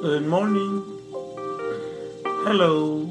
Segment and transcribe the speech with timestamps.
[0.00, 0.82] Good morning.
[2.24, 3.04] Hello.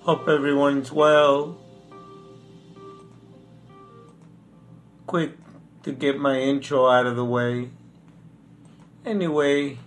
[0.00, 1.58] Hope everyone's well.
[5.06, 5.34] Quick
[5.84, 7.70] to get my intro out of the way.
[9.06, 9.78] Anyway,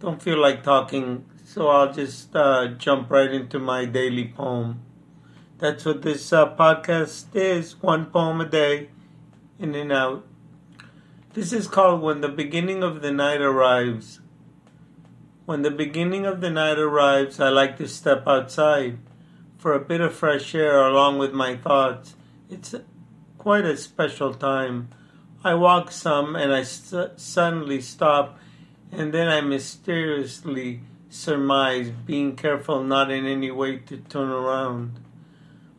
[0.00, 4.80] don't feel like talking, so I'll just uh, jump right into my daily poem.
[5.58, 8.88] That's what this uh, podcast is one poem a day,
[9.58, 10.24] in and out.
[11.34, 14.20] This is called When the Beginning of the Night Arrives.
[15.48, 18.98] When the beginning of the night arrives, I like to step outside
[19.56, 22.14] for a bit of fresh air along with my thoughts.
[22.50, 22.74] It's
[23.38, 24.90] quite a special time.
[25.42, 28.38] I walk some and I st- suddenly stop,
[28.92, 35.00] and then I mysteriously surmise, being careful not in any way to turn around.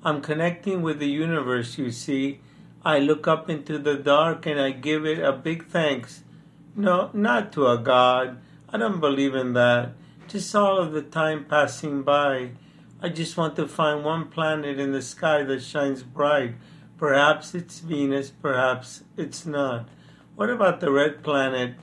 [0.04, 2.40] I'm connecting with the universe, you see.
[2.84, 6.24] I look up into the dark and I give it a big thanks.
[6.76, 8.42] No, not to a God.
[8.72, 9.94] I don't believe in that.
[10.28, 12.52] Just all of the time passing by.
[13.02, 16.54] I just want to find one planet in the sky that shines bright.
[16.96, 19.90] Perhaps it's Venus, perhaps it's not.
[20.36, 21.78] What about the red planet,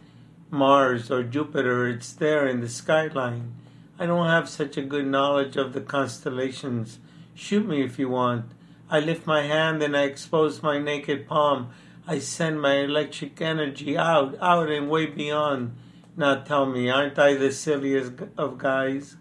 [0.49, 1.89] Mars or Jupiter?
[1.89, 3.55] It's there in the skyline.
[3.99, 7.01] I don't have such a good knowledge of the constellations.
[7.35, 8.53] Shoot me if you want.
[8.89, 11.71] I lift my hand and I expose my naked palm.
[12.07, 15.75] I send my electric energy out, out and way beyond.
[16.19, 19.17] Now tell me, aren't I the silliest of guys?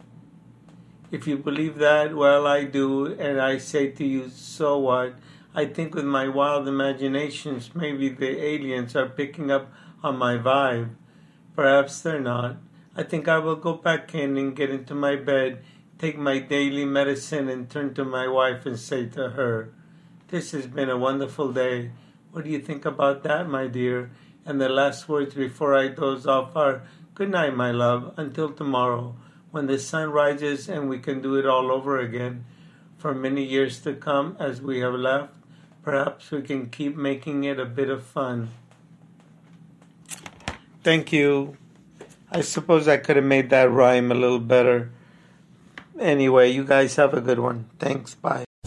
[1.12, 5.16] If you believe that, well, I do, and I say to you, so what?
[5.54, 9.74] I think with my wild imaginations, maybe the aliens are picking up
[10.04, 10.96] on my vibe.
[11.54, 12.58] Perhaps they're not.
[12.96, 15.64] I think I will go back in and get into my bed,
[16.00, 19.74] take my daily medicine, and turn to my wife and say to her,
[20.30, 21.92] This has been a wonderful day.
[22.32, 24.12] What do you think about that, my dear?
[24.46, 26.84] And the last words before I doze off are,
[27.16, 29.16] Good night, my love, until tomorrow,
[29.52, 32.44] when the sun rises and we can do it all over again.
[32.98, 35.32] For many years to come, as we have left,
[35.82, 38.50] perhaps we can keep making it a bit of fun.
[40.84, 41.56] Thank you.
[42.30, 44.92] I suppose I could have made that rhyme a little better.
[45.98, 47.70] Anyway, you guys have a good one.
[47.80, 48.14] Thanks.
[48.14, 48.44] Bye.